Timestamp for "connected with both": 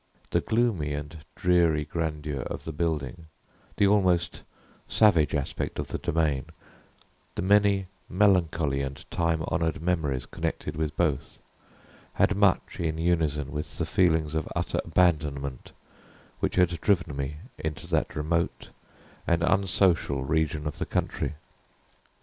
10.25-11.37